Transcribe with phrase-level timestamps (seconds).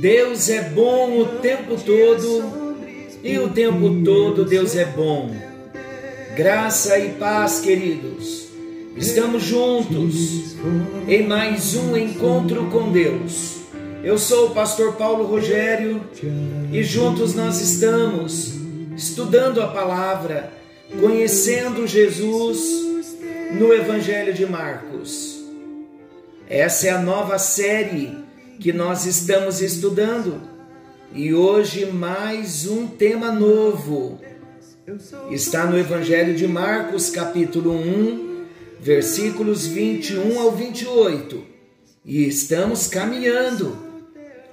[0.00, 2.86] Deus é bom o tempo todo
[3.24, 5.34] e o tempo todo Deus é bom.
[6.36, 8.46] Graça e paz, queridos.
[8.96, 10.54] Estamos juntos
[11.08, 13.56] em mais um encontro com Deus.
[14.04, 16.00] Eu sou o pastor Paulo Rogério
[16.70, 18.54] e juntos nós estamos
[18.96, 20.52] estudando a palavra,
[21.00, 22.86] conhecendo Jesus
[23.50, 25.42] no Evangelho de Marcos.
[26.48, 28.27] Essa é a nova série
[28.58, 30.40] que nós estamos estudando.
[31.12, 34.20] E hoje mais um tema novo.
[35.30, 38.46] Está no Evangelho de Marcos, capítulo 1,
[38.80, 41.44] versículos 21 ao 28.
[42.04, 43.78] E estamos caminhando.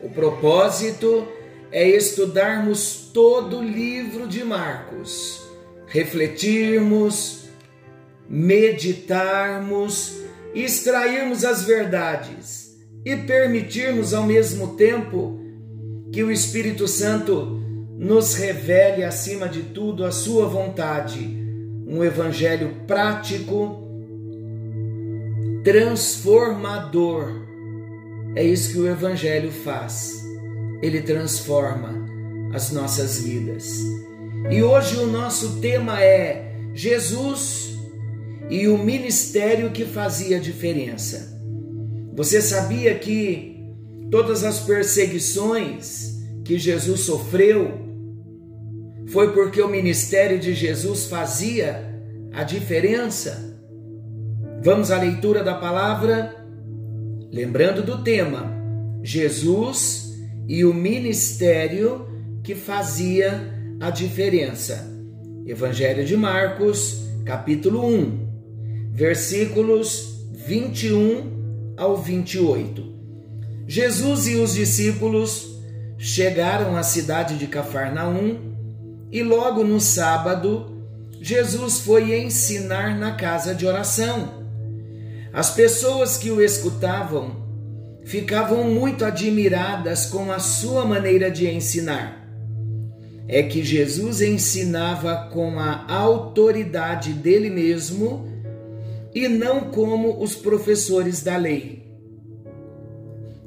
[0.01, 1.27] O propósito
[1.71, 5.41] é estudarmos todo o livro de Marcos,
[5.87, 7.45] refletirmos,
[8.29, 10.17] meditarmos,
[10.53, 12.64] extrairmos as verdades
[13.05, 15.39] e permitirmos ao mesmo tempo
[16.11, 17.61] que o Espírito Santo
[17.97, 21.19] nos revele acima de tudo a sua vontade,
[21.87, 23.83] um evangelho prático,
[25.63, 27.45] transformador.
[28.35, 30.25] É isso que o evangelho faz.
[30.81, 31.93] Ele transforma
[32.53, 33.79] as nossas vidas.
[34.49, 37.77] E hoje o nosso tema é Jesus
[38.49, 41.34] e o ministério que fazia diferença.
[42.15, 43.61] Você sabia que
[44.09, 47.83] todas as perseguições que Jesus sofreu
[49.07, 51.93] foi porque o ministério de Jesus fazia
[52.31, 53.53] a diferença?
[54.63, 56.33] Vamos à leitura da palavra,
[57.33, 58.49] lembrando do tema:
[59.03, 60.13] Jesus
[60.47, 62.07] e o ministério
[62.41, 64.89] que fazia a diferença.
[65.45, 71.34] Evangelho de Marcos, capítulo 1, versículos 21
[71.77, 72.93] ao 28.
[73.67, 75.59] Jesus e os discípulos
[75.97, 78.53] chegaram à cidade de Cafarnaum
[79.11, 80.75] e logo no sábado
[81.21, 84.45] Jesus foi ensinar na casa de oração.
[85.33, 87.43] As pessoas que o escutavam
[88.05, 92.23] ficavam muito admiradas com a sua maneira de ensinar.
[93.27, 98.34] É que Jesus ensinava com a autoridade dele mesmo
[99.15, 101.85] e não como os professores da lei.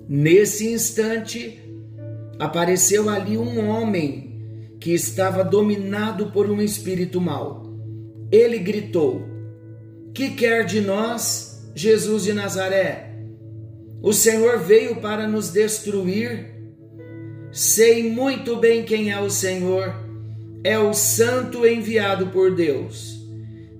[0.08, 1.62] Nesse instante,
[2.38, 7.76] apareceu ali um homem que estava dominado por um espírito mau.
[8.32, 9.22] Ele gritou:
[10.14, 13.14] Que quer de nós, Jesus de Nazaré?
[14.00, 16.56] O Senhor veio para nos destruir.
[17.52, 19.94] Sei muito bem quem é o Senhor.
[20.64, 23.17] É o Santo enviado por Deus.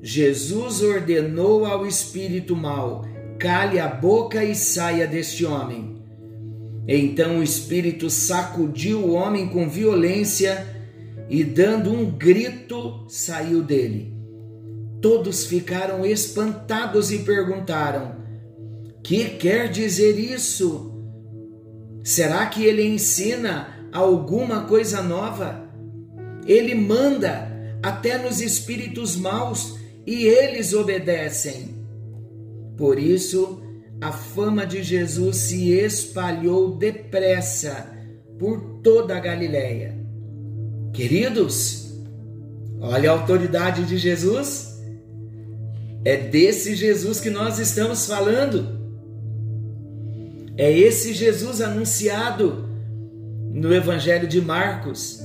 [0.03, 3.05] Jesus ordenou ao espírito mau:
[3.39, 5.97] cale a boca e saia deste homem.
[6.87, 10.67] Então o espírito sacudiu o homem com violência
[11.29, 14.15] e, dando um grito, saiu dele.
[15.01, 18.17] Todos ficaram espantados e perguntaram:
[19.03, 20.95] Que quer dizer isso?
[22.03, 25.69] Será que ele ensina alguma coisa nova?
[26.47, 27.49] Ele manda
[27.83, 29.78] até nos espíritos maus
[30.09, 31.69] e eles obedecem.
[32.79, 33.61] Por isso,
[34.01, 37.91] a fama de Jesus se espalhou depressa
[38.39, 39.95] por toda a Galiléia.
[40.95, 41.93] Queridos,
[42.81, 44.81] olha a autoridade de Jesus.
[46.03, 48.79] É desse Jesus que nós estamos falando.
[50.57, 52.67] É esse Jesus anunciado
[53.53, 55.21] no Evangelho de Marcos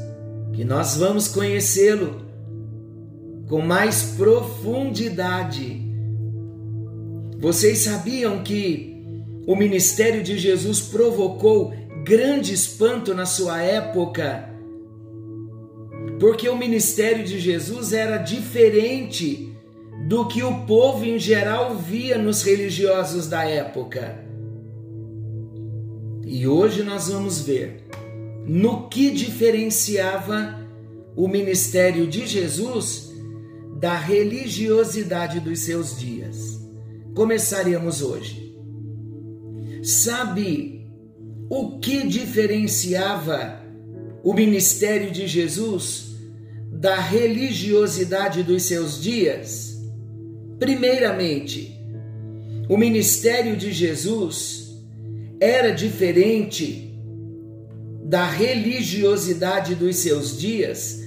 [0.51, 2.32] que nós vamos conhecê-lo
[3.53, 5.79] com mais profundidade.
[7.37, 8.97] Vocês sabiam que
[9.45, 11.71] o ministério de Jesus provocou
[12.03, 14.49] grande espanto na sua época?
[16.19, 19.55] Porque o ministério de Jesus era diferente
[20.07, 24.17] do que o povo em geral via nos religiosos da época.
[26.25, 27.83] E hoje nós vamos ver
[28.47, 30.59] no que diferenciava
[31.15, 33.12] o ministério de Jesus
[33.83, 36.57] da religiosidade dos seus dias.
[37.13, 38.55] Começaremos hoje.
[39.83, 40.87] Sabe
[41.49, 43.61] o que diferenciava
[44.23, 46.15] o ministério de Jesus
[46.71, 49.77] da religiosidade dos seus dias?
[50.57, 51.77] Primeiramente,
[52.69, 54.81] o ministério de Jesus
[55.41, 56.97] era diferente
[58.05, 61.03] da religiosidade dos seus dias,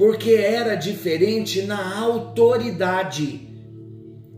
[0.00, 3.46] porque era diferente na autoridade.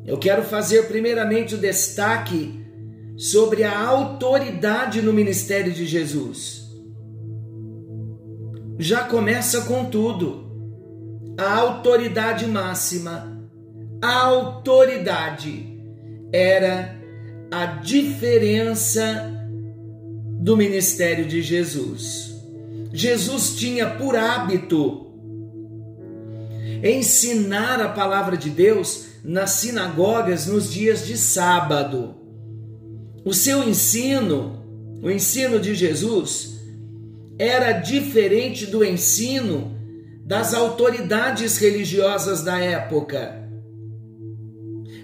[0.04, 2.52] Eu quero fazer primeiramente o destaque
[3.16, 6.64] sobre a autoridade no ministério de Jesus.
[8.76, 10.50] Já começa com tudo.
[11.38, 13.48] A autoridade máxima,
[14.02, 15.80] a autoridade
[16.32, 17.00] era
[17.52, 19.32] a diferença
[20.40, 22.34] do ministério de Jesus.
[22.92, 25.11] Jesus tinha por hábito
[26.82, 32.16] ensinar a palavra de Deus nas sinagogas nos dias de sábado.
[33.24, 34.64] O seu ensino,
[35.00, 36.58] o ensino de Jesus,
[37.38, 39.78] era diferente do ensino
[40.24, 43.40] das autoridades religiosas da época.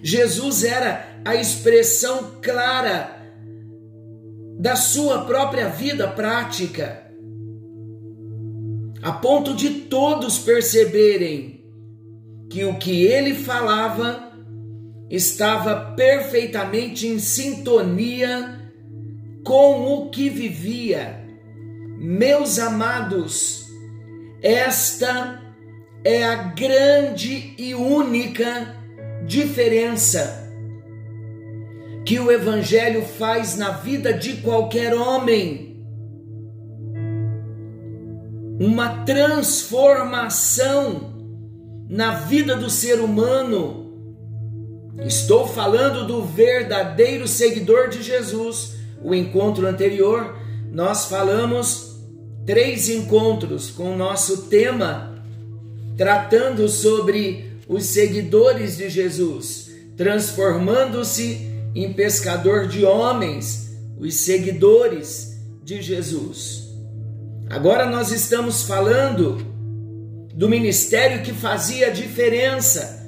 [0.03, 3.17] Jesus era a expressão clara
[4.59, 7.05] da sua própria vida prática,
[9.01, 11.58] a ponto de todos perceberem
[12.49, 14.33] que o que ele falava
[15.11, 18.59] estava perfeitamente em sintonia
[19.45, 21.25] com o que vivia.
[21.99, 23.65] Meus amados,
[24.43, 25.41] esta
[26.05, 28.77] é a grande e única
[29.27, 30.47] diferença
[32.05, 35.67] que o Evangelho faz na vida de qualquer homem.
[38.61, 41.18] Uma transformação
[41.89, 43.87] na vida do ser humano.
[45.07, 48.75] Estou falando do verdadeiro seguidor de Jesus.
[49.03, 50.37] O encontro anterior,
[50.71, 51.97] nós falamos
[52.45, 55.23] três encontros com o nosso tema,
[55.97, 66.69] tratando sobre os seguidores de Jesus, transformando-se em pescador de homens, os seguidores de Jesus.
[67.51, 69.48] Agora nós estamos falando
[70.39, 73.05] do ministério que fazia diferença.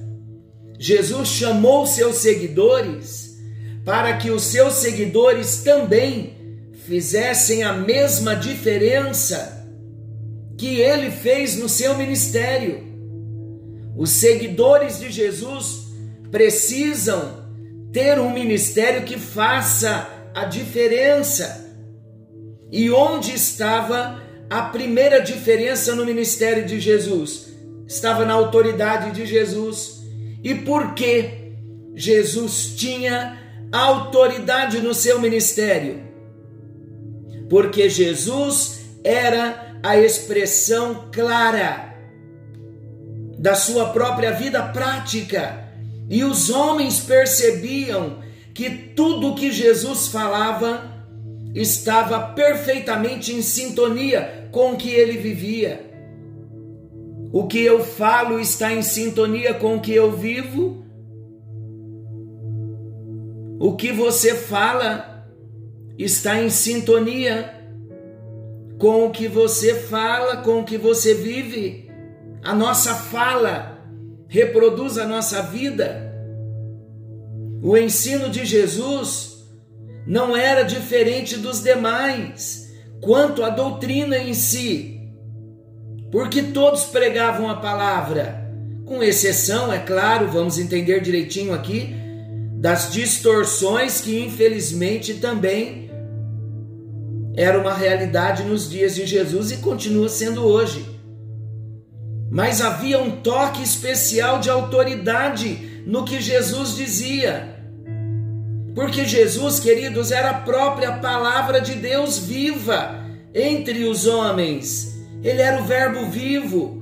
[0.77, 3.39] Jesus chamou seus seguidores
[3.85, 6.35] para que os seus seguidores também
[6.87, 9.65] fizessem a mesma diferença
[10.59, 12.83] que ele fez no seu ministério.
[13.97, 15.87] Os seguidores de Jesus
[16.33, 17.49] precisam
[17.93, 21.65] ter um ministério que faça a diferença.
[22.73, 27.55] E onde estava a primeira diferença no ministério de Jesus
[27.87, 30.03] estava na autoridade de Jesus.
[30.43, 31.53] E por que
[31.95, 33.39] Jesus tinha
[33.71, 36.03] autoridade no seu ministério?
[37.49, 41.95] Porque Jesus era a expressão clara
[43.39, 45.69] da sua própria vida prática.
[46.09, 48.19] E os homens percebiam
[48.53, 50.90] que tudo que Jesus falava
[51.55, 55.89] estava perfeitamente em sintonia com o que ele vivia.
[57.33, 60.85] O que eu falo está em sintonia com o que eu vivo.
[63.59, 65.29] O que você fala
[65.99, 67.55] está em sintonia
[68.79, 71.91] com o que você fala, com o que você vive.
[72.43, 73.79] A nossa fala
[74.27, 76.11] reproduz a nossa vida.
[77.63, 79.30] O ensino de Jesus
[80.07, 82.69] não era diferente dos demais
[83.01, 85.01] quanto à doutrina em si,
[86.11, 88.51] porque todos pregavam a palavra,
[88.85, 91.95] com exceção, é claro, vamos entender direitinho aqui,
[92.57, 95.91] das distorções que infelizmente também
[97.37, 100.85] era uma realidade nos dias de Jesus e continua sendo hoje.
[102.31, 107.60] Mas havia um toque especial de autoridade no que Jesus dizia.
[108.75, 114.97] Porque Jesus, queridos, era a própria palavra de Deus viva entre os homens.
[115.23, 116.81] Ele era o Verbo vivo.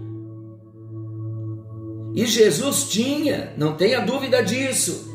[2.14, 5.08] E Jesus tinha, não tenha dúvida disso,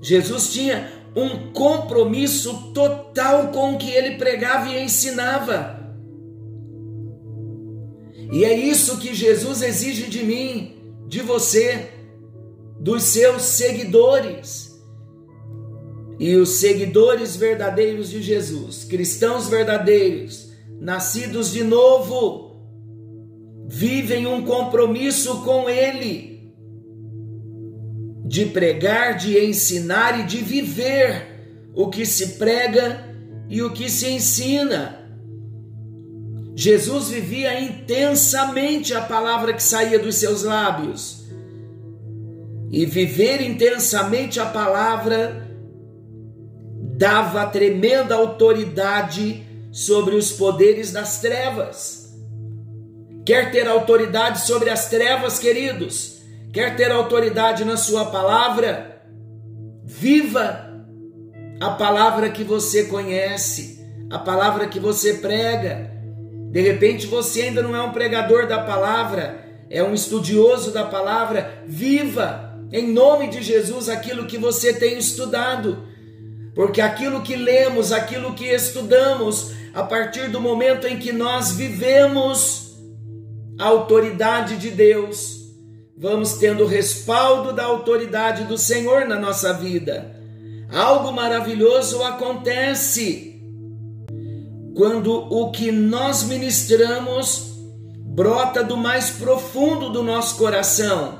[0.00, 5.78] Jesus tinha um compromisso total com o que ele pregava e ensinava.
[8.32, 10.76] E é isso que Jesus exige de mim,
[11.06, 11.88] de você,
[12.78, 14.69] dos seus seguidores
[16.20, 22.60] e os seguidores verdadeiros de Jesus, cristãos verdadeiros, nascidos de novo,
[23.66, 26.52] vivem um compromisso com Ele
[28.26, 33.02] de pregar, de ensinar e de viver o que se prega
[33.48, 35.00] e o que se ensina.
[36.54, 41.24] Jesus vivia intensamente a palavra que saía dos seus lábios.
[42.70, 45.49] E viver intensamente a palavra
[47.00, 49.42] dava tremenda autoridade
[49.72, 52.14] sobre os poderes das trevas.
[53.24, 56.20] Quer ter autoridade sobre as trevas, queridos?
[56.52, 59.02] Quer ter autoridade na sua palavra?
[59.82, 60.84] Viva
[61.58, 65.90] a palavra que você conhece, a palavra que você prega.
[66.52, 71.64] De repente você ainda não é um pregador da palavra, é um estudioso da palavra.
[71.66, 75.88] Viva em nome de Jesus aquilo que você tem estudado.
[76.54, 82.76] Porque aquilo que lemos, aquilo que estudamos, a partir do momento em que nós vivemos
[83.58, 85.40] a autoridade de Deus,
[85.96, 90.16] vamos tendo o respaldo da autoridade do Senhor na nossa vida.
[90.72, 93.30] Algo maravilhoso acontece
[94.74, 97.50] quando o que nós ministramos
[97.98, 101.19] brota do mais profundo do nosso coração.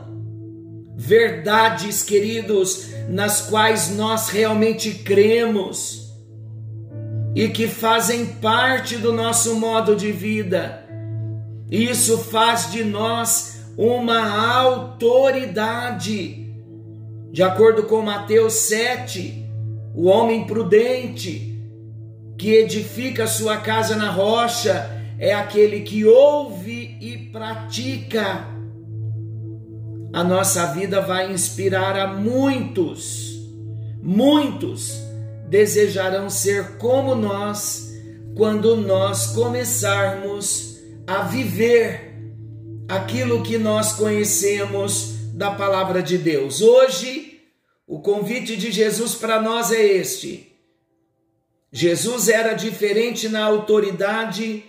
[1.03, 6.13] Verdades, queridos, nas quais nós realmente cremos
[7.35, 10.87] e que fazem parte do nosso modo de vida.
[11.71, 16.53] Isso faz de nós uma autoridade.
[17.33, 19.43] De acordo com Mateus 7,
[19.95, 21.59] o homem prudente
[22.37, 28.50] que edifica sua casa na rocha é aquele que ouve e pratica.
[30.13, 33.39] A nossa vida vai inspirar a muitos,
[34.03, 34.93] muitos
[35.49, 37.93] desejarão ser como nós
[38.37, 42.15] quando nós começarmos a viver
[42.89, 46.61] aquilo que nós conhecemos da palavra de Deus.
[46.61, 47.41] Hoje,
[47.87, 50.57] o convite de Jesus para nós é este.
[51.73, 54.65] Jesus era diferente na autoridade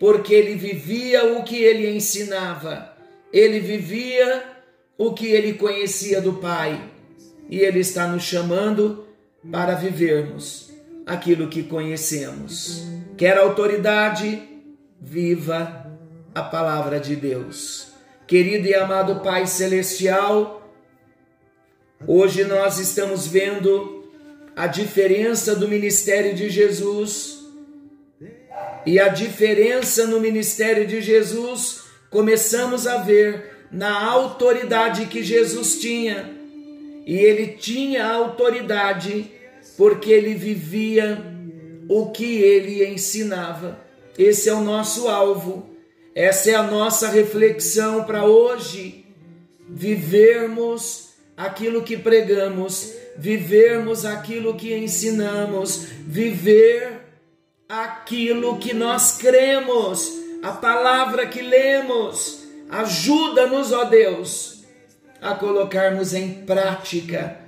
[0.00, 2.92] porque ele vivia o que ele ensinava,
[3.32, 4.59] ele vivia
[5.00, 6.78] o que ele conhecia do Pai.
[7.48, 9.06] E ele está nos chamando
[9.50, 10.70] para vivermos
[11.06, 12.84] aquilo que conhecemos.
[13.16, 14.46] Quer autoridade?
[15.00, 15.90] Viva
[16.34, 17.92] a palavra de Deus.
[18.26, 20.70] Querido e amado Pai Celestial,
[22.06, 24.04] hoje nós estamos vendo
[24.54, 27.38] a diferença do ministério de Jesus.
[28.84, 36.30] E a diferença no ministério de Jesus começamos a ver na autoridade que Jesus tinha
[37.06, 39.30] e ele tinha autoridade
[39.76, 41.24] porque ele vivia
[41.88, 43.80] o que ele ensinava.
[44.18, 45.70] Esse é o nosso alvo,
[46.14, 49.06] essa é a nossa reflexão para hoje.
[49.68, 57.00] Vivermos aquilo que pregamos, vivermos aquilo que ensinamos, viver
[57.68, 60.12] aquilo que nós cremos,
[60.42, 62.39] a palavra que lemos.
[62.70, 64.60] Ajuda-nos, ó Deus
[65.20, 67.38] a colocarmos em prática,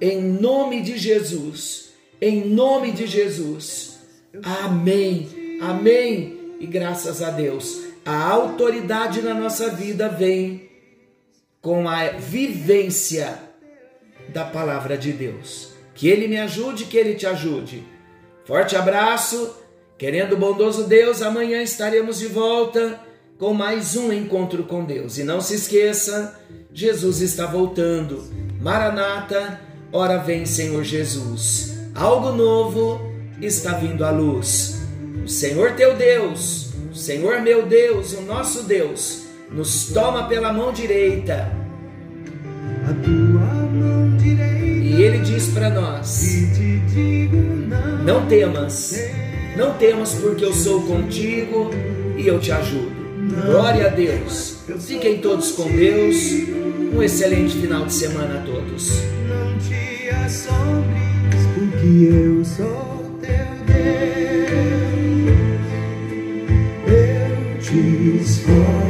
[0.00, 3.98] em nome de Jesus, em nome de Jesus.
[4.42, 6.56] Amém, amém.
[6.58, 10.68] E graças a Deus, a autoridade na nossa vida vem
[11.60, 13.38] com a vivência
[14.30, 15.72] da palavra de Deus.
[15.94, 17.84] Que Ele me ajude, que Ele te ajude.
[18.44, 19.54] Forte abraço,
[19.96, 22.98] querendo o bondoso Deus, amanhã estaremos de volta
[23.42, 25.18] com mais um encontro com Deus.
[25.18, 26.38] E não se esqueça,
[26.72, 28.22] Jesus está voltando.
[28.60, 29.58] Maranata,
[29.92, 31.76] ora vem, Senhor Jesus.
[31.92, 33.00] Algo novo
[33.40, 34.82] está vindo à luz.
[35.24, 40.72] O Senhor teu Deus, o Senhor meu Deus, o nosso Deus, nos toma pela mão
[40.72, 41.50] direita.
[42.88, 43.40] A tua
[43.72, 44.86] mão direita.
[44.86, 46.22] E ele diz para nós:
[48.04, 48.20] não.
[48.20, 48.94] Não temas,
[49.56, 51.70] não temas, porque eu sou contigo
[52.16, 53.01] e eu te ajudo.
[53.40, 54.58] Glória a Deus.
[54.80, 56.16] Fiquem todos com Deus.
[56.94, 58.90] Um excelente final de semana a todos.
[59.26, 64.12] Não te assombres, porque eu sou teu Deus.
[66.86, 68.81] Eu te escolho.